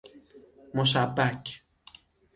مشبک 0.73 1.61